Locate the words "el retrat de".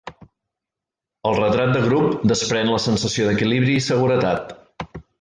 1.31-1.83